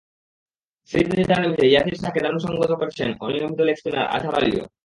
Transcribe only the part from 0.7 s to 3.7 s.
series নির্ধারণী ম্যাচে ইয়াসির শাহকে দারুণ সংগত করেছেন অনিয়মিত